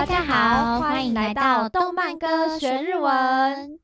[0.00, 3.78] 大家好，欢迎来到动漫歌学日文。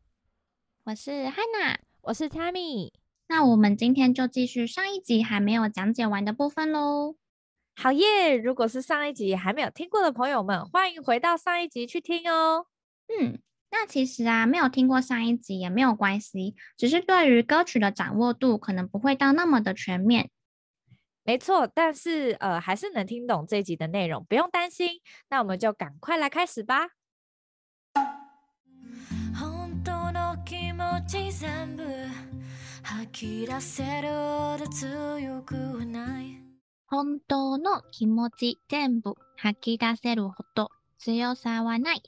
[0.85, 2.91] 我是 Hana，我是 Tammy。
[3.29, 7.17] 那我们今天就继续上一集还没有讲解完的部分喽。
[7.75, 8.35] 好耶！
[8.35, 12.65] 如果是上一集还没有听过的朋友们，欢迎回到上一集去听哦。
[13.09, 13.39] 嗯，
[13.71, 20.31] 那其实啊，没有听过上一集也没有关系，只是对于歌曲的掌握度可能不会到那么的全面。
[21.26, 25.02] 没错，但是呃，还是能听懂这一集的内容，不用担心。
[25.30, 26.90] 那我们就赶快来开始吧。
[36.90, 40.68] 本当の気持ち全部吐き出せるほど
[41.00, 42.02] 强さはない。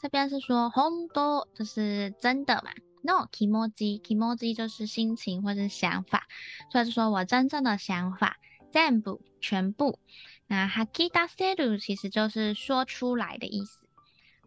[0.00, 2.72] 这边是说本当就是真的嘛？
[3.04, 6.26] no 気持ち気持ち就是心情或者想法，
[6.72, 8.38] 所以是说我真正的想法
[8.72, 9.98] 全部全部。
[10.46, 13.86] 那吐き出せる其实就是说出来的意思。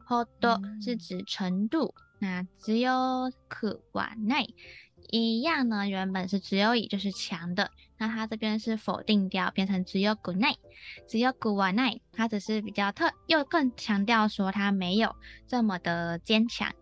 [0.08, 4.54] ほど是指程度，那强くはない。
[5.10, 10.56] 一样呢，原本是只有以就是强的，那它这边是否定掉，变成只有古奈，
[11.08, 15.16] 只有古瓦奈，它只是比较特，又更强调说它没有
[15.48, 16.74] 这么的坚强，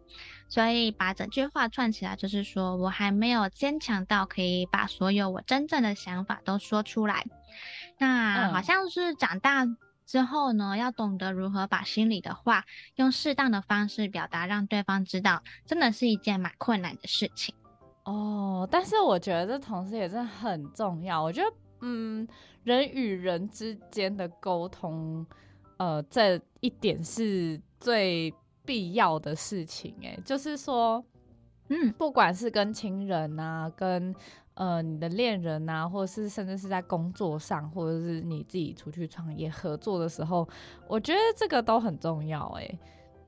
[0.48, 7.26] 所以把整句话串起来，就是说我还没有坚强到可以把所有我真正的想法都说出来。
[7.98, 9.66] 那好像是长大
[10.04, 12.64] 之后呢，要懂得如何把心里的话
[12.96, 17.54] 用适当的方式表达，让对方知道，真的是一件蛮困难的事情。
[18.04, 21.22] 哦，但是我觉得这同时也是很重要。
[21.22, 22.28] 我觉得，嗯，
[22.62, 25.26] 人与人之间的沟通，
[25.78, 28.32] 呃，这一点是最
[28.64, 29.94] 必要的事情。
[30.02, 31.04] 诶，就是说，
[31.68, 34.14] 嗯，不管是跟亲人啊，跟
[34.54, 40.48] 呃你的恋人啊，或者是甚至是在工作上，或者是你自己出去创业合作的时候，
[40.88, 42.46] 我觉得这个都很重要。
[42.58, 42.78] 诶。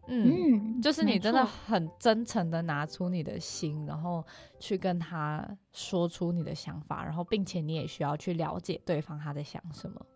[0.09, 4.25] 嗯，就是你真的很真诚的拿出你的心，然后
[4.61, 10.07] 去跟他说出你的想法，然后并且你也需要去了解对方他在想什么。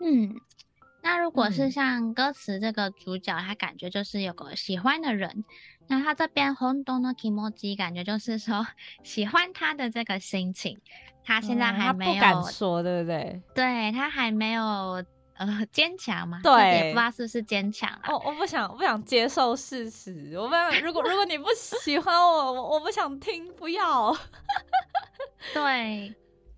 [0.00, 0.34] 嗯，
[1.04, 5.44] 那如果是像歌词这个主角，他感觉就是有个喜欢的人，
[5.86, 8.66] 那他这边红灯笼 kimoji 感觉就是说
[9.04, 10.80] 喜欢他的这个心情，
[11.22, 13.42] 他现在还没有、嗯、不敢说，对不对？
[13.54, 15.04] 对，他还没有。
[15.36, 18.02] 呃，坚强嘛，对，也不知道是不是坚强啊。
[18.04, 20.38] 哦，我不想，我不想接受事实。
[20.38, 21.46] 我不想如果如果你不
[21.82, 24.16] 喜欢我，我我不想听，不要。
[25.52, 26.14] 对，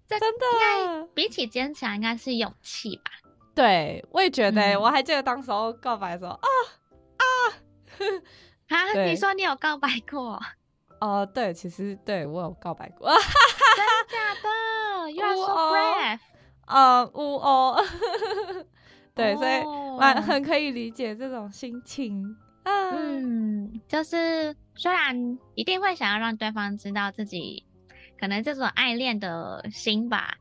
[0.07, 3.11] 真的，比起坚强，应该是勇气吧。
[3.57, 4.81] 对，我也觉得、欸嗯。
[4.83, 6.47] 我还记得当时候告白的时候，啊
[7.17, 7.25] 啊
[8.69, 9.05] 啊！
[9.07, 10.39] 你说你有告白过？
[11.01, 13.09] 哦、呃，对，其实对我有告白过。
[13.09, 16.19] 真的假的？You are so brave。
[16.67, 17.83] 啊，呜哦，
[19.15, 19.39] 对，oh.
[19.41, 22.91] 所以蛮很可以理解这种心情啊。
[22.91, 27.65] 嗯，就是虽然一定会想要让对方知道自己
[28.19, 30.35] 可能这种爱恋的心吧，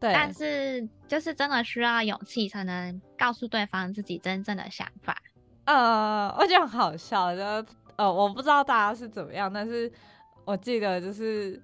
[0.00, 5.16] 对，但是就是真的需要勇气才能告诉对方自己真正的想法。
[5.64, 7.42] 呃，我觉得很好笑，就
[7.96, 9.90] 呃，我不知道大家是怎么样，但是
[10.44, 11.60] 我记得就是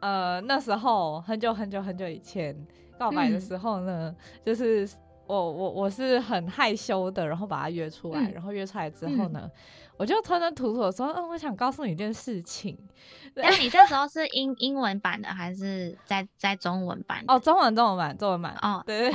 [0.00, 2.56] 呃那时候很久很久很久以前。
[2.98, 4.88] 告白的时候呢，嗯、就是
[5.24, 9.50] 我我我是很害羞的，然后把他约出来，嗯、然后约出来之后呢，嗯、
[9.98, 12.78] 我就吞吞吐吐的说，嗯，我想告诉你一件事情。
[13.34, 17.22] 那你这时候是英英文版的还是在在中文版？
[17.28, 18.56] 哦，中文中文版中文版。
[18.62, 19.14] 哦，对对，哦、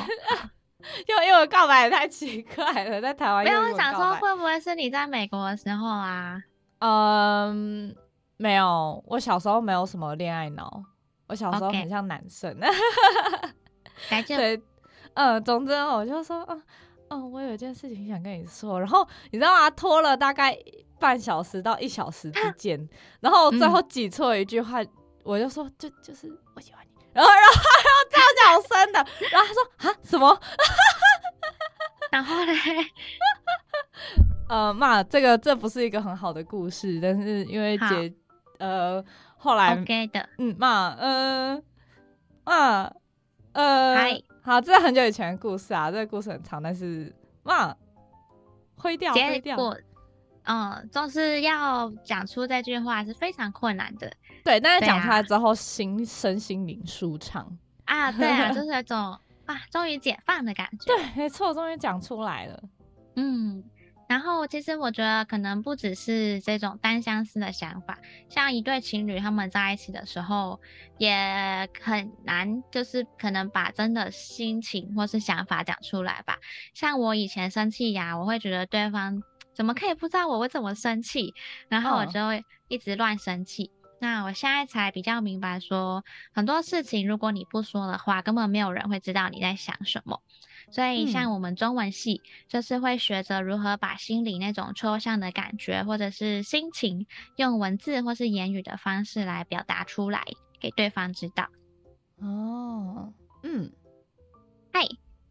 [1.07, 3.43] 因为因为告白也太奇怪了，在台湾。
[3.43, 6.43] 没有，我想说会不会是你在美国的时候啊？
[6.79, 7.95] 嗯，
[8.35, 10.83] 没有，我小时候没有什么恋爱脑，
[11.27, 12.57] 我小时候很像男生。
[14.27, 14.61] 对，
[15.13, 16.61] 呃，总之我就说，嗯
[17.13, 19.69] 嗯，我有一件事情想跟你说，然后你知道吗？
[19.69, 20.57] 拖了大概
[20.99, 24.89] 半小时到一小时之间，然后最后挤出了一句话，嗯、
[25.23, 27.53] 我就说，就就是我喜欢你，然后然后
[27.83, 30.39] 然后超小声的，然后他说啊什么？
[32.11, 32.53] 然后嘞，
[34.49, 38.13] 呃，妈，这个这不是一个很好的故事，但是因为姐，
[38.57, 39.03] 呃，
[39.37, 41.63] 后来，OK 的，嗯，妈，嗯、
[42.45, 42.93] 呃，啊。
[43.53, 47.13] 呃，好，这是很久以前的故事啊，这个故事很长，但是
[47.43, 47.75] 哇，
[48.75, 49.57] 灰掉，灰掉，
[50.43, 54.11] 嗯，就是要讲出这句话是非常困难的，
[54.43, 57.47] 对，但是讲出来之后，心、啊、身心灵舒畅。
[57.85, 58.97] 啊，对啊，就是那种
[59.45, 62.63] 啊，终于解放的感觉，对，没错，终于讲出来了，
[63.15, 63.63] 嗯，
[64.07, 67.97] 然后其实我觉得可能不只是这种单相思的想法，
[68.29, 70.59] 像一对情侣他们在一起的时候，
[70.97, 76.37] 也很难，就是可能把真的心情或是想法讲出来吧。
[76.73, 79.21] 像我以前生气呀，我会觉得对方
[79.55, 81.33] 怎么可以不知道我会怎么生气，
[81.67, 83.65] 然后我就会一直乱生气。
[83.65, 83.79] 哦。
[83.99, 86.03] 那我现在才比较明白说，
[86.33, 90.21] 很多事情如果你不说的话，根本没有人会知道你在想什么。
[90.73, 97.05] 所以，像我们中文系，就是会学着如何把心里那种抽象的感觉，或者是心情，
[97.35, 100.23] 用文字或是言语的方式来表达出来，
[100.59, 101.47] 给对方知道。
[102.17, 103.71] 哦，嗯，
[104.71, 104.87] 嗨，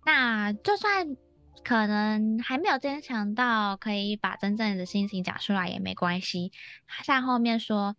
[0.06, 1.16] 那就算
[1.64, 6.52] 可能还没有坚强到可以把真正的心情讲出来也没关系。
[7.02, 7.96] 像后面说。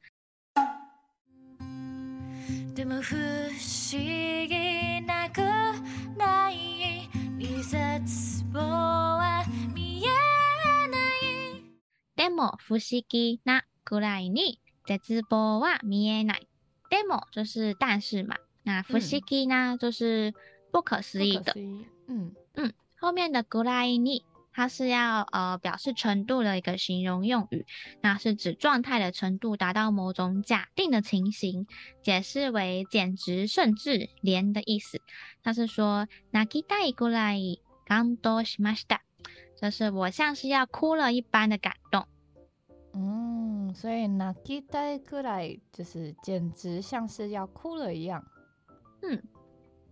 [12.33, 16.49] も不思议なくらいに绝望は见えない。
[16.91, 20.33] でも就是但是嘛，那不思议呢、嗯、就是
[20.73, 21.53] 不可思议的。
[22.09, 27.65] 嗯嗯，后面的くらいに它是要呃表示程度的一个形容用语，
[28.01, 31.67] 那是指状态的程度达到某种假定的情形，
[32.03, 35.01] 解释为简直、甚至、连的意思。
[35.45, 38.99] 它是说泣きたいくらい感动しました，
[39.61, 42.09] 就是我像是要哭了一般的感动。
[43.73, 48.23] 嗯，所以泣きたいくらい就是简直像是要哭了一样。
[49.01, 49.23] 嗯，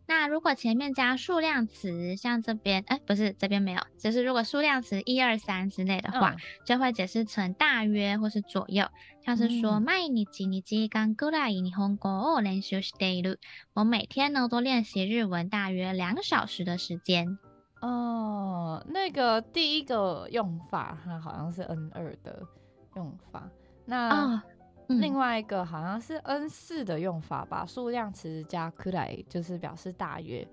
[0.07, 8.87] 那如果前面加数量词，像这边，哎，不是这边没有，就是如果数量词一二三之类的话，嗯、就会解释成大约或是左右，
[9.25, 13.39] 像是说毎日2时间くらい日本语を练习している。
[13.73, 17.39] 我每天呢都练习日文大约两小时的时间。
[17.81, 22.47] 哦，那个第一个用法，它好像是 N 二的。
[22.97, 23.47] 用法，
[23.91, 24.43] 那、哦
[24.89, 30.47] 嗯、另外一个好像是 N 四的用法吧，数量词加くらい就是表示大约。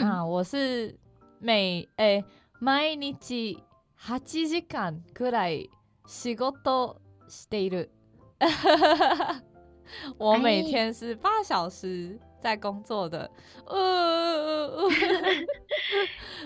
[0.00, 0.98] 嗯、啊，我是
[1.40, 2.24] 每诶
[2.60, 3.56] 毎日
[3.96, 5.70] 八时间くらい
[6.06, 7.90] 仕事している。
[10.18, 13.30] 我每天是八小时在工作的。
[13.66, 14.88] 呃，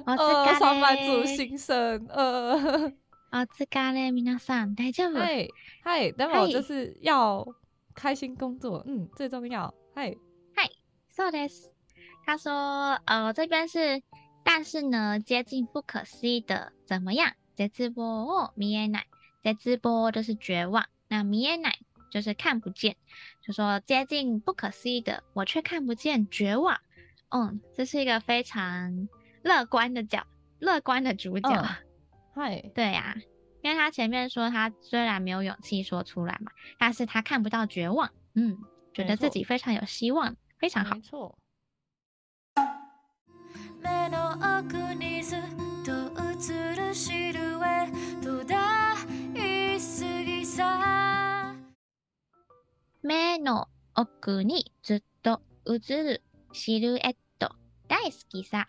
[0.05, 2.07] 呃， 上班族心声。
[2.11, 2.93] 呃。
[3.33, 5.19] お疲れ皆さん、大丈夫？
[5.19, 5.47] 嗨
[5.85, 7.47] 嗨，等会我就是要
[7.95, 9.75] 开心工作，嗯，最重要。
[9.95, 10.17] 嗨
[10.55, 10.71] 嗨，
[11.15, 11.69] そうです。
[12.25, 14.03] 他说，呃，这边是，
[14.43, 17.35] 但是呢，接近不可思议的怎么样？
[17.55, 19.03] 绝望を见えな
[19.43, 21.75] い，绝望就是绝望，那见えない
[22.11, 22.97] 就是看不见，
[23.43, 26.81] 就说接近不可思议的，我却看不见绝望。
[27.29, 29.07] 嗯，这是一个非常
[29.43, 30.27] 乐观的角，
[30.61, 31.51] 乐观的主角。
[31.51, 31.69] 哦
[32.35, 33.21] 嗨，对呀、啊，
[33.63, 38.59] 因为他前面说他虽然没有勇气说出来嘛，但是他看不到绝望，嗯，
[38.93, 40.95] 觉得自己非常有希望，非常好。
[40.95, 41.39] 没错。
[53.01, 56.21] 目の奥にずっと映る
[56.53, 57.51] シルエット，
[57.87, 58.67] 大好きさ。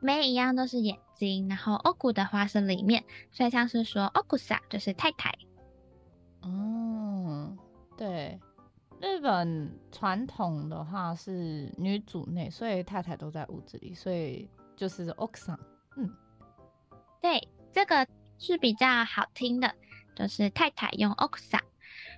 [0.00, 5.32] 目一样都是眼 睛，然后奥的话是里面，所以像是说奥古萨就是太太。
[6.42, 7.56] 嗯，
[7.96, 8.38] 对，
[9.00, 15.58] 日本传统的话是女主内，所以太太都在屋子里，所以就是奥桑。
[15.96, 16.10] 嗯，
[17.20, 18.06] 对，这个
[18.38, 19.74] 是比较好听的，
[20.14, 21.60] 就是太太用奥桑。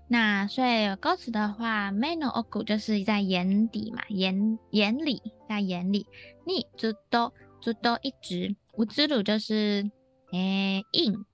[0.08, 6.06] 那所以歌词的话，目の奥就是在眼底嘛，眼眼里，在眼里，
[6.44, 7.32] 你ずっと。
[7.60, 9.90] 就都一直， 无之鲁就是，
[10.32, 11.24] 诶、欸，印，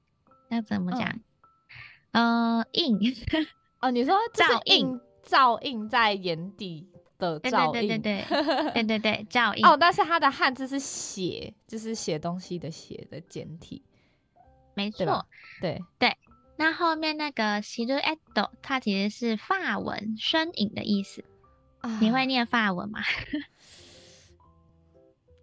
[0.48, 1.20] 那怎么讲？
[2.12, 2.98] 嗯、呃，印，
[3.80, 9.66] 哦，你说照印，照印在眼底的照印，对对 对对对，对对对，照印。
[9.66, 13.82] 哦，但是它的汉字是写，就是写东西的写的简体，
[14.74, 15.26] 没错，
[15.60, 16.16] 对对。
[16.56, 21.24] 那后面那个シルエット，它其实是法文身影的意思。
[21.80, 23.00] 啊、你会念法文吗？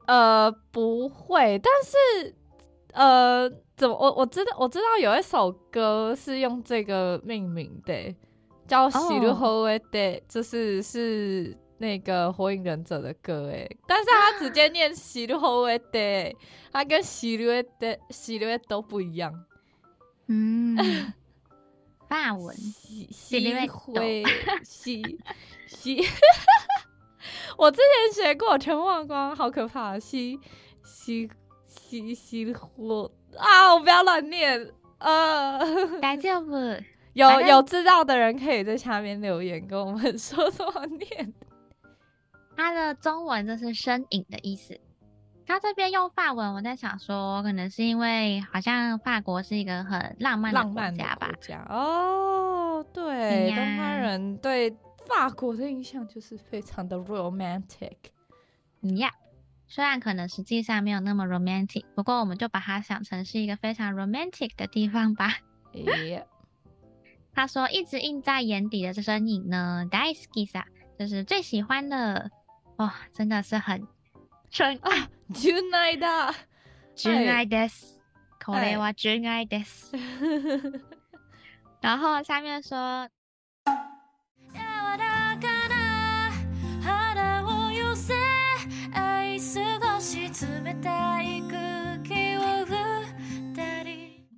[0.07, 2.35] 呃，不会，但是，
[2.93, 8.13] 呃，怎么我我知道我知道有一首歌是用这个命名的，
[8.67, 16.35] 叫《シルホエデ》，就是是那个火影忍者的歌，哎，但是他直接念シルホエデ，
[16.71, 19.33] 它跟シルエデ、シルエ都不一样，
[20.27, 21.13] 嗯，
[22.09, 24.23] 法文，シシル灰，
[24.63, 25.17] 西
[25.67, 26.05] 西。
[27.56, 27.78] 我之
[28.12, 29.98] 前学过，全忘光，好可怕！
[29.98, 30.38] 西
[30.84, 31.28] 西
[31.66, 34.70] 西西火，啊，我不要乱念。
[34.98, 35.60] 呃，
[36.00, 36.52] 大丈夫。
[37.12, 41.32] 有有知道的人可以在下面留言跟我们 说怎么念。
[42.54, 44.78] 它的中文就是身影的意思。
[45.46, 51.32] 他这边用法文，我在想说，可能是因为好像法国是一个很浪漫的国家吧。
[51.40, 54.76] 家哦，对，东方人对
[55.07, 57.95] 法国的印象就是非常的 romantic。
[58.97, 59.11] 呀，
[59.67, 65.37] 虽然可能实际上没有那么 romantic，不过我们就把它想成是一个非常 romantic 的地方吧。
[65.73, 66.25] Yeah.
[67.33, 70.63] 他说一直印在眼底的这身影呢，大好きさ，
[70.97, 72.31] 就是最喜欢的。
[72.77, 73.87] 哇、哦，真的是很
[74.49, 75.09] 纯啊！
[75.33, 76.33] 纯爱だ，
[76.95, 77.99] 纯爱です。
[78.43, 79.91] これは纯爱です。
[81.81, 83.09] 然后下面说。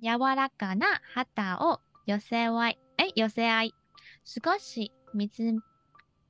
[0.01, 3.75] 柔らかな肌を寄せ合い、哎，寄せ合い、
[4.23, 5.59] 少し水、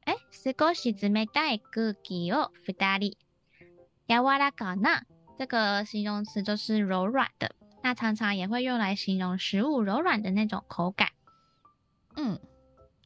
[0.06, 3.16] 哎，少し冷たい空気を二人。
[4.08, 5.04] 柔らかな
[5.38, 11.10] 这个形容词就是柔软的，那常常也会用来形容食物柔软的那种口感。
[12.16, 12.40] 嗯，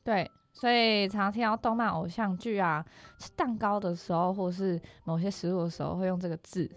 [0.03, 2.85] 对，所以常听到动漫偶像剧啊，
[3.19, 6.71] 吃蛋糕的时候或是某些食物的时候会用这个字。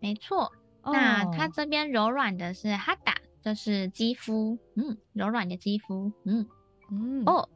[0.00, 0.52] 没错。
[0.84, 6.44] 那它这边柔软的是哈达，就是肌肤，嗯，柔软的肌肤，嗯
[6.90, 7.48] 嗯哦，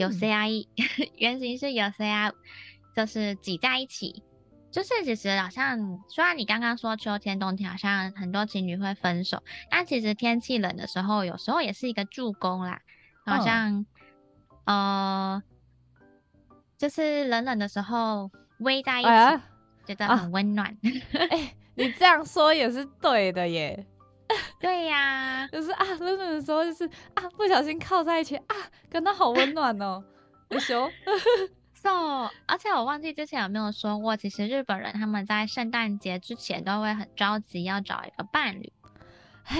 [0.00, 0.68] 有 C I E，
[1.16, 2.32] 原型是有 C I，
[2.96, 4.24] 就是挤在一起，
[4.72, 12.82] 就是其实好像，虽然你刚刚说秋天冬天好像很多情侣会分手，但其实天气冷的时候，有时候也是一个助攻啦，
[13.24, 13.86] 好像，哦、
[14.64, 15.42] 呃，
[16.78, 19.40] 就是冷冷的时候偎在一起，哎、
[19.86, 20.68] 觉得很温暖。
[20.68, 20.78] 啊
[21.30, 23.86] 哎 你这样说也是对的耶，
[24.60, 28.54] 对呀，就是啊，冷冷的时候就是啊，不小心靠在一起啊，
[28.90, 30.04] 感到好温暖哦，
[30.50, 30.90] 你说，
[31.74, 38.70] so，而且我忘记之前有没有说过，其实日本人他们在圣诞节之前都会很着急要找一个伴侣，
[39.42, 39.58] 嘿，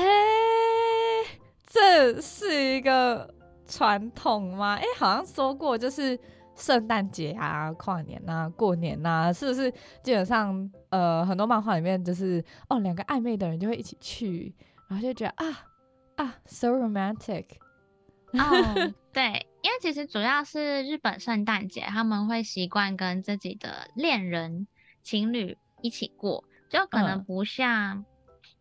[1.66, 3.34] 这是一个
[3.72, 4.74] 传统吗？
[4.74, 6.18] 哎，好像说过就是。
[6.54, 14.54] 圣诞节啊，跨年啊，过年啊，是不是基本上呃很多漫画里面就是哦两个暧昧的人就会一起去，
[14.86, 15.64] 然后就觉得啊
[16.16, 17.46] 啊 so romantic
[18.34, 24.66] 哦对，因为其实主要是日本圣诞节他们会习惯跟自己的恋人
[25.02, 28.04] 情侣一起过，就可能不像、嗯、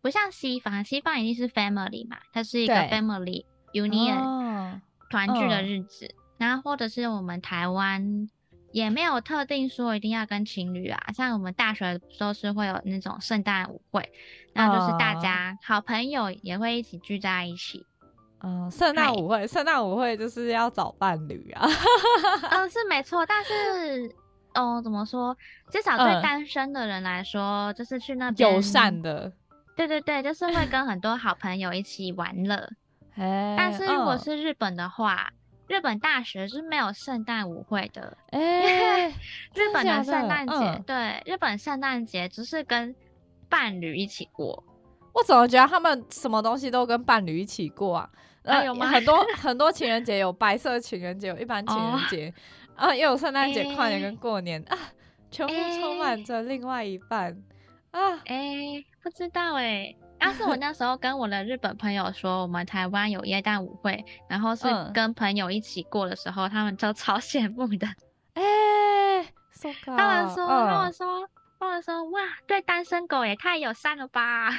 [0.00, 4.41] 不像西方，西方一定是 family 嘛，它是一个 family union
[5.12, 6.06] 团聚的日子。
[6.06, 8.28] 哦然后或者是我们台湾
[8.72, 14.10] 也没有特定说一定要跟情侣啊，像我们大学都是会有那种圣诞舞会，
[14.52, 17.86] 然后就是大家好朋友也会一起聚在一起。
[18.40, 21.64] 嗯，圣诞舞会，圣诞舞会就是要找伴侣啊。
[22.50, 24.12] 嗯，是没错，但是
[24.54, 25.36] 哦，怎么说？
[25.70, 29.32] 至少对单身的人来说，嗯、就是去那边友善的。
[29.76, 32.68] 对对对，就是会 跟很多好朋友一起玩乐。
[33.16, 35.30] 但是如果是日本的话。
[35.30, 35.36] 嗯
[35.68, 39.08] 日本大学是没有圣诞舞会的，哎、欸，
[39.54, 42.94] 日本的圣诞节，嗯、对，日本圣诞节只是跟
[43.48, 44.62] 伴侣一起过。
[45.14, 48.10] 我怎么觉得他们什么东西都跟伴侣一起过啊？
[48.42, 48.86] 呃，有吗？
[48.86, 52.34] 很多 很多情人节，有白色情人节，有一般情人节，
[52.76, 54.78] 哦、啊，也有圣诞节、跨年跟过年、欸、啊，
[55.30, 57.34] 全部充满着另外一半、
[57.92, 60.26] 欸、啊，哎、欸，不知道哎、欸。
[60.26, 67.86] 要是我那时候跟我的日本朋友说，我们台湾有耶诞舞会，然后是跟朋友一起过的时候，嗯、他们就超羡慕的。
[68.34, 69.32] 哎、欸，
[69.84, 71.28] 他们说，他们说，
[71.60, 74.50] 他们说，哇，对单身狗也太友善了吧？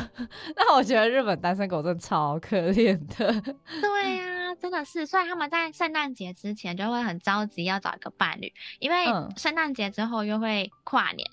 [0.56, 3.40] 那我觉得日本单身狗真的超可怜的。
[3.80, 11.30] 对呀、啊，真的是，所以他们在圣诞节之前就会很着急要找一个伴侣，因为圣诞节之后又会跨年。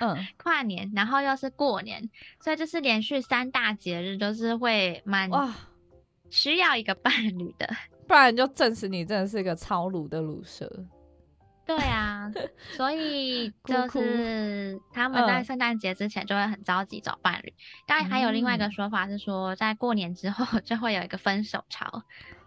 [0.00, 2.08] 嗯， 跨年，然后又是过年，
[2.40, 5.54] 所以就是连续三大节日都是会蛮哇
[6.28, 7.68] 需要一个伴侣的，
[8.08, 10.70] 不然就证实你真的是一个超鲁的鲁蛇。
[11.64, 12.30] 对啊，
[12.76, 17.52] 所以就是他们在圣诞节之前就会很着急找伴侣。
[17.86, 22.02] 当然、嗯、还有另外一个说法是说，在过年之后就会有一个分手潮，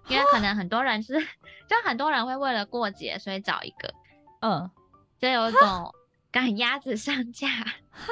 [0.07, 3.93] 因为可能很多人是就很多人会为了过节所以找一个，
[4.41, 4.71] 嗯，
[5.19, 5.93] 就有一种。
[6.31, 7.47] 赶鸭子上架，
[7.89, 8.11] 哈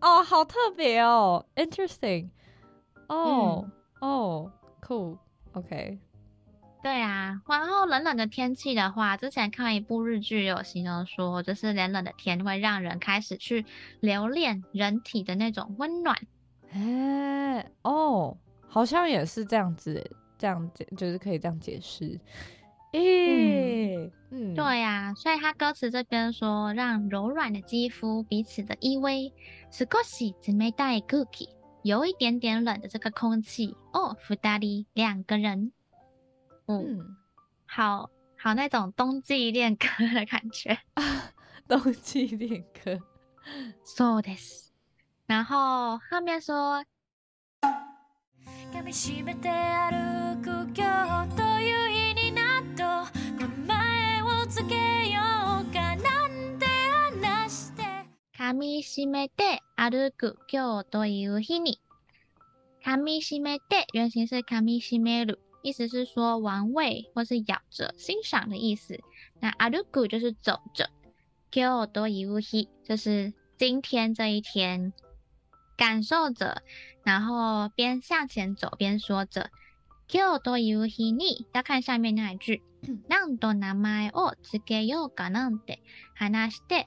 [0.00, 2.28] 哦，好特别哦，interesting，
[3.08, 3.68] 哦
[4.00, 4.52] 哦
[4.82, 5.98] ，cool，OK，
[6.82, 13.64] 对啊，然后冷冷的天气的话，之前看一部日剧有形容说，就是冷冷的天会让人开始去
[14.00, 16.16] 留恋人体的那种温暖，
[16.70, 18.36] 哎、欸，哦，
[18.68, 22.20] 好像也是这样子，这样子就是可以这样解释。
[22.91, 29.31] 诶、欸，嗯，嗯对呀、啊，所以他歌词这边说，让柔软的肌肤彼此的依偎，
[29.71, 31.49] 少し冷たい空気，
[31.81, 35.71] 有一点点冷的这个空气哦，二人两个人，
[36.67, 37.17] 嗯，嗯
[37.65, 41.31] 好好那种冬季恋歌的感觉啊，
[41.67, 43.01] 冬季恋歌，
[43.83, 44.71] そうです。
[45.25, 46.83] 然后后面说。
[58.48, 61.82] 噛み缔めて歩く今日という日に，
[62.82, 68.98] 噛み缔めて原型是噛み缔める，意思是说玩味或是咬着欣赏的意思。
[69.40, 70.88] 那歩く就是走着，
[71.50, 74.94] 今日という日就是今天这一天，
[75.76, 76.62] 感受着，
[77.04, 79.50] 然后边向前走边说着。
[80.08, 82.62] 今日という日に要看下面那一句，
[83.10, 85.82] 何の名前をつけようかなんて
[86.14, 86.86] 话して，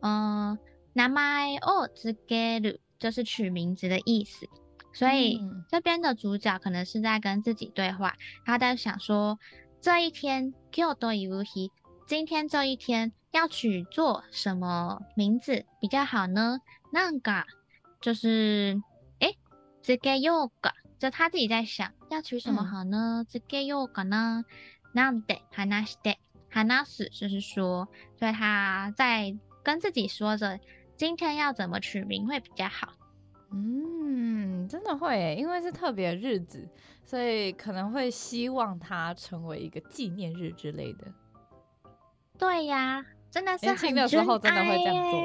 [0.00, 0.58] 嗯。
[0.95, 4.45] 名前をつける就是取名字的意思，
[4.93, 8.13] 所以、嗯、这边的主角可能是在跟自己对话，
[8.45, 9.39] 他在想说
[9.79, 11.71] 这一天今日という日，
[12.05, 16.59] 今天这一天要取做什么名字比较好呢？
[16.91, 17.45] なんか
[18.01, 18.81] 就是
[19.19, 19.37] 诶，
[19.81, 23.25] つけようか，就他自己在想要取什么好呢？
[23.25, 24.43] つけようかな？
[24.93, 26.17] なんて话して
[26.51, 27.87] 话す就是说，
[28.19, 29.33] 所以他在
[29.63, 30.59] 跟自己说着。
[30.96, 32.92] 今天要怎么取名会比较好？
[33.52, 36.68] 嗯，真的会耶，因为是特别日子，
[37.04, 41.06] 所以可能会希望它成为一个纪念日之类的。
[42.38, 45.20] 对呀，真的是很年轻的时候真的会这样做。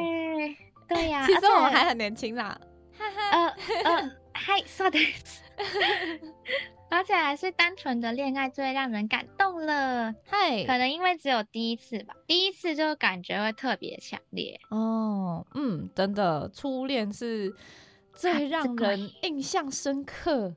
[0.88, 2.60] 对呀， 其实我们还很年轻啦。
[3.32, 3.48] 呃
[3.84, 5.00] 呃，嗨，说的。
[6.90, 10.66] 而且还是单纯的恋爱最让人感动了，嗨。
[10.66, 14.60] 可能因为只有第一次吧，第一次就感觉会特别强烈。
[14.70, 17.56] 哦，嗯，真的，初恋是
[18.14, 20.54] 最让人印象深刻。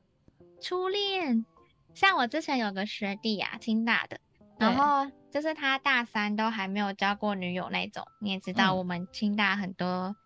[0.60, 1.46] 初恋，
[1.94, 4.18] 像我之前有个学弟啊，清大的，
[4.58, 10.16] 然后就是他大三都还没有交过女友那种，你也知道，我们清大很多、嗯、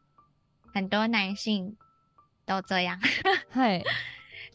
[0.72, 1.76] 很多男性
[2.46, 2.98] 都这样，
[3.50, 3.82] 嗨。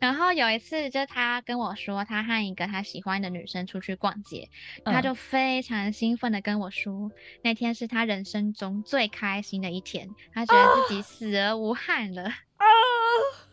[0.03, 4.49] 然后有一次，就他跟我说，他和一个他喜欢的女生出去逛街，
[4.83, 7.11] 他就非常兴奋的跟我说，嗯、
[7.41, 12.23] 那天是他人生中最开心的一天，他觉得自己死而无憾了。
[12.59, 12.65] 啊，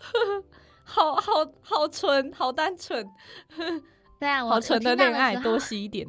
[0.83, 1.33] 好好
[1.63, 3.09] 好纯，好单纯。
[4.19, 6.05] 对啊，我好纯的恋爱，多吸一点。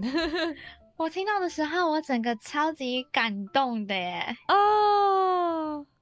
[0.98, 4.36] 我听到的时候，我整个超级感动的耶。
[4.48, 5.41] 哦。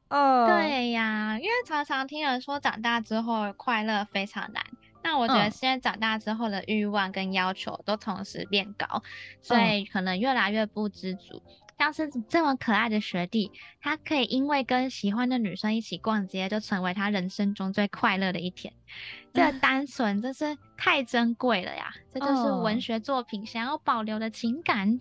[0.09, 4.63] 哦，对呀，因为常常听人说长大之后快乐非常难，
[5.03, 9.03] 那我觉得现在长大之后的欲望跟要求都同时变高，
[9.41, 11.41] 所以可能越来越不知足。
[11.77, 18.73] 像是这么可爱的学弟，他可以因为跟喜欢的女生一起逛街，就成为他人生中最快乐的一天。
[19.33, 21.93] 这单纯真是太珍贵了呀！
[22.13, 24.99] 这就是文学作品想要保留的情感。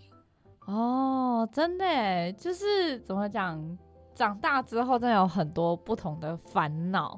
[0.67, 3.77] 哦，真的，就是怎么讲？
[4.19, 7.17] 长大之后，真的有很多不同的烦恼，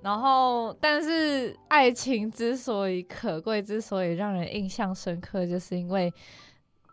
[0.00, 6.10] 然后，但是爱情之所以可贵，之所以让人印象深刻，就是因为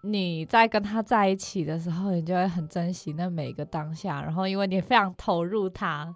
[0.01, 6.13] 你在跟他在一起的时候，你就会很珍惜那每一个当下，然后因为你非常投入他，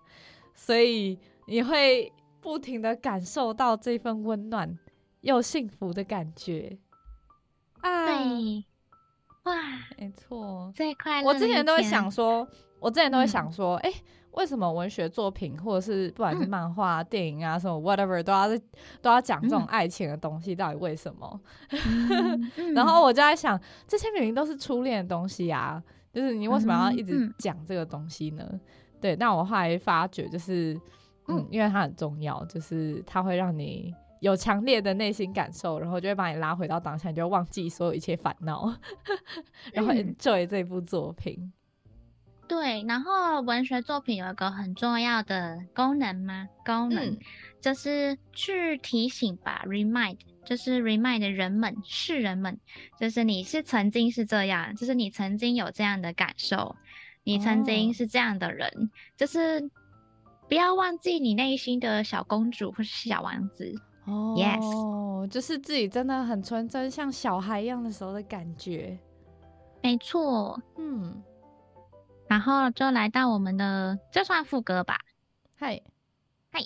[0.53, 4.77] 所以你会不停的感受到这份温暖
[5.21, 6.77] 又幸福的感觉。
[7.79, 8.65] 啊，对，
[9.43, 9.53] 哇，
[9.97, 11.27] 没错，最快乐。
[11.29, 12.45] 我之前都会想说。
[12.81, 13.93] 我之前都会想说，哎、
[14.31, 18.47] 为什么文学作品或者是不管是漫画、嗯、电影啊什么 whatever 都要
[19.01, 20.55] 都要讲这种爱情的东西？
[20.55, 21.41] 到底为什么？
[22.75, 28.43] 然后我就在想，这些明明都是初恋的东西啊，就是你为什么要一直讲这个东西呢？
[28.99, 30.73] 对，那我后来发觉，就是
[31.27, 38.73] 嗯，嗯因为它很重要，就是它会让你有强烈的内心感受，然后就会把你拉回到当下，你就忘记所有一切烦恼，
[39.73, 41.51] 然后 enjoy 这部作品。
[42.51, 46.49] 对，然后文学作品有一个很重要的功能吗？
[46.65, 47.17] 功能、嗯、
[47.61, 52.59] 就是去提醒吧，remind，就是 remind 人们，世人们，
[52.99, 56.75] 就是你是曾经是这样，就是你曾经有这样的感受，
[57.23, 59.71] 你曾经是这样的人，哦、就是
[60.49, 63.73] 不要忘记你内心的小公主或是小王子。
[64.03, 68.99] 哦，Yes，就是自己真的很纯真，像小孩一样的时候的感觉。
[69.81, 71.23] 没错，嗯。
[72.31, 75.01] 然后就来到我们的这算副歌吧。
[75.57, 75.81] 嗨
[76.49, 76.61] 嗨。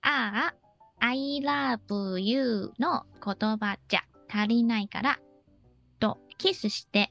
[0.00, 0.50] 啊啊
[0.98, 5.18] ！I love you の言葉じゃ足りないから
[6.00, 7.10] と kiss して。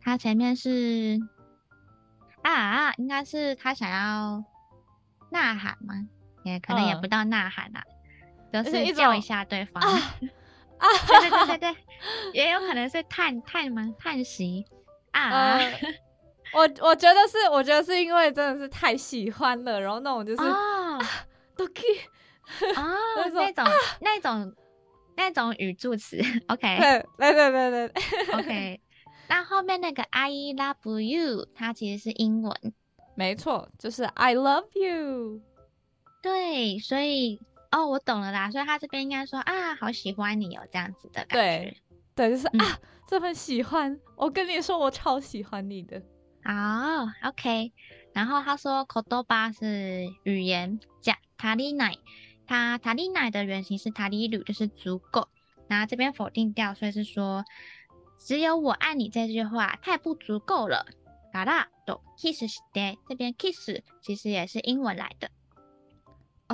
[0.00, 1.20] 他前面是
[2.40, 4.42] 啊啊，应该是他想要
[5.30, 6.08] 呐喊吗？
[6.44, 7.82] 也可能也不到呐喊啦，
[8.52, 9.82] 嗯、就是叫一下对方。
[9.82, 9.90] 啊，
[10.78, 11.76] 啊对对对对 对，
[12.32, 13.94] 也有可能是叹叹吗？
[13.98, 14.64] 叹息
[15.12, 15.30] 啊。
[15.30, 15.80] 呃
[16.52, 20.98] 我我觉得是，我觉得是因为真的是太喜欢了，然后那种就是啊，
[21.56, 21.96] 都可以
[22.74, 22.92] 啊，
[23.32, 23.64] 那种
[24.00, 24.52] 那种
[25.16, 28.80] 那种语助词，OK，对对对对对，OK。
[29.28, 32.52] 那后面那个 I love you，它其实是英文，
[33.14, 35.40] 没错，就是 I love you。
[36.21, 37.39] 对，所以
[37.71, 41.77] 哦，我懂了啦，所以他这边应该说啊，好喜欢你哦，这样子的感觉，对，
[42.15, 46.01] 对，就是、嗯、啊，这份喜欢，我跟你说，我超喜欢你的。
[46.43, 46.51] 好、
[46.99, 47.71] oh，OK。
[48.13, 51.97] 然后他说，kotoba 是语言，加足りない，
[52.47, 55.27] 它足りない的原型是足りる，就是足够。
[55.67, 57.43] 那这边否定掉，所以是说，
[58.17, 60.85] 只有我爱你这句话太不足够了。
[61.33, 65.29] からと kiss して，这边 kiss 其实也是英文来的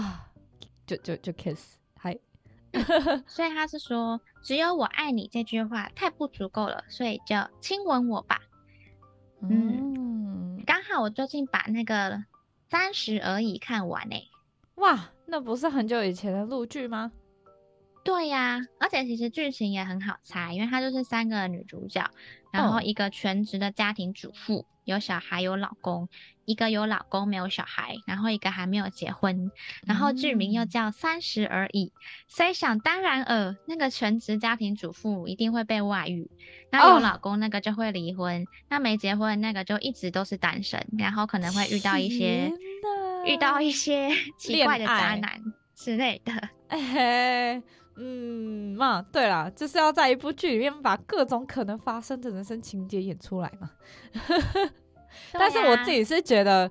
[0.00, 0.30] 啊，
[0.86, 2.18] 就就就 kiss，嗨。
[3.26, 8.42] 所以他是说，只有我爱你这句话太不足够了，所以就亲吻我吧。
[9.40, 12.22] 嗯，刚好我最近把那个
[12.68, 14.28] 三十而已看完诶，
[14.74, 17.10] 哇，那不是很久以前的陆剧吗？
[18.06, 22.08] 对呀、啊，而且其实剧情也很好猜，因为它就是三个女主角，
[22.52, 26.08] 然后一个全职的家庭主妇，哦、有小孩有老公，
[26.44, 29.50] 一个有老公没有小孩，然后一个还没有结婚，
[29.84, 36.30] 然后剧名又叫三十而已，嗯、所以想当然尔，那个全职家庭主妇一定会被外遇，
[36.70, 42.52] 那有老公那个就会离婚，哦、那没结婚那个就一直都是单身，然后可能会遇到一些
[43.26, 45.42] 遇到一些 奇怪的渣男
[45.74, 46.32] 之类的，
[46.68, 47.60] 哎。
[47.98, 53.70] 嗯嘛，对啦，就是要在一部剧里面把各种可能发生的人生情节演出来嘛。
[55.32, 56.70] 但是我自己是觉得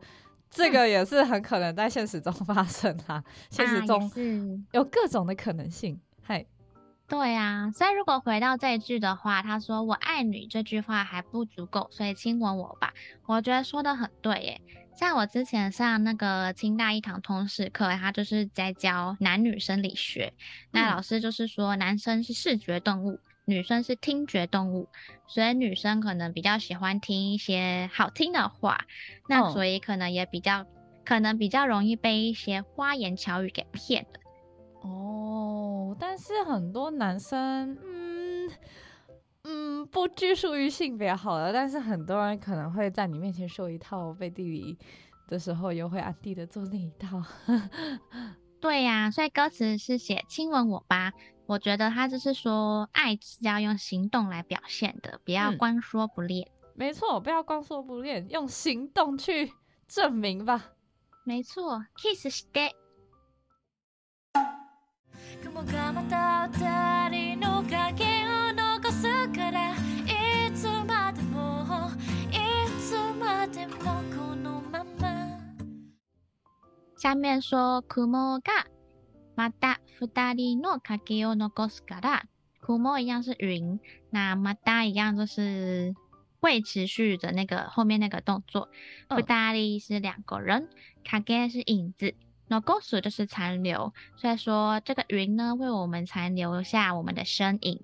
[0.50, 4.12] 这个也是很可能在现实中发生啊，嗯、现实中
[4.72, 6.00] 有各种的可能性。
[6.22, 6.46] 嗨，
[7.08, 12.94] 对啊，所以如果回到这一句的话，他说“我爱你”这句话还不足够，所以亲吻我吧。
[13.26, 14.62] 我觉得说的很对耶。
[14.96, 20.34] 像我之前上那个清大一堂通识课，他就是在教男女生理学。
[20.72, 24.88] 那老师就是说，男生是视觉动物，女生是听觉动物，
[25.28, 28.86] 所以女生可能比较喜欢听一些好听的话，
[29.28, 30.66] 那所以可能也比较
[31.04, 34.20] 可能比较容易被一些花言巧语给骗了。
[34.82, 38.50] 哦，但是很多男生，嗯
[39.48, 44.76] 嗯，不拘束于性别好了，但是很多人可能会在你面前说一套，背地里
[45.28, 47.22] 的时候又会暗地的做另一套。
[48.60, 51.14] 对呀、啊，所以歌词是写亲吻我吧，
[51.46, 56.48] 我觉得他就是说爱是要用行动来表现的，不要光说不练。
[56.48, 59.52] 嗯、没错，不要光说不练，用行动去
[59.88, 60.72] 证明吧。
[61.24, 62.72] 没错，kiss して。
[76.97, 78.67] 下面说云が
[79.37, 82.23] また二人の影を残すから，
[82.61, 85.95] 云一样是云，那また一样就是
[86.41, 88.69] 会持续的那个后面那个动作。
[89.09, 90.69] 二人是两个人，
[91.05, 92.15] 影是影子，
[92.49, 97.83] 残す就是残留，所以说这个云呢，为我们残留下我们的身影。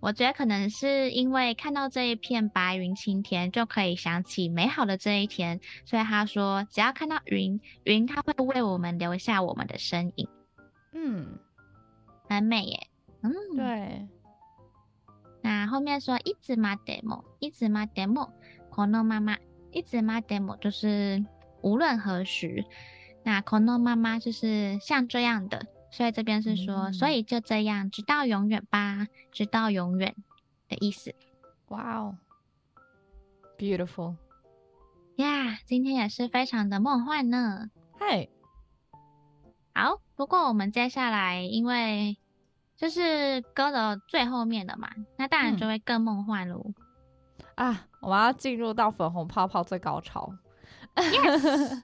[0.00, 10.28] 我觉得可能是因为看到这一片白云青天，就可以想起美好的这一天，所以他说只要看到云，云它会为我们留下我们的身影。
[10.92, 11.38] 嗯，
[12.28, 12.86] 很美耶。
[13.22, 14.08] 嗯，对。
[15.42, 18.30] 那后面说いつまでも，いつまでも
[18.70, 19.38] このまま，
[19.72, 21.24] いつまでも就是
[21.62, 22.64] 无论何时。
[23.24, 25.66] 那このまま就是像这样的。
[25.89, 30.15] 所以这边是说，嗯、所以就这样，直到永远吧，直到永远
[30.67, 31.15] 的意思。
[31.69, 32.17] 哇哦
[33.57, 34.15] ，beautiful，
[35.15, 37.69] 呀，yeah, 今天也是非常的梦幻呢。
[37.99, 38.27] 嗨，
[39.73, 42.17] 好，不过我们接下来因为
[42.75, 46.75] 就是歌的最后面的嘛，那当然就会更梦幻喽、嗯。
[47.55, 50.31] 啊，我们要进入到粉红泡泡最高潮。
[50.95, 51.83] Yes。